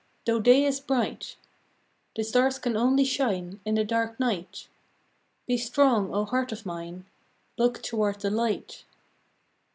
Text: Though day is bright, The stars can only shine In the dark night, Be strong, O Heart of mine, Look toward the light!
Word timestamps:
Though 0.25 0.39
day 0.39 0.65
is 0.65 0.79
bright, 0.79 1.35
The 2.15 2.23
stars 2.23 2.57
can 2.57 2.75
only 2.75 3.05
shine 3.05 3.59
In 3.65 3.75
the 3.75 3.83
dark 3.83 4.19
night, 4.19 4.67
Be 5.45 5.59
strong, 5.59 6.11
O 6.11 6.25
Heart 6.25 6.51
of 6.51 6.65
mine, 6.65 7.05
Look 7.55 7.83
toward 7.83 8.19
the 8.21 8.31
light! 8.31 8.83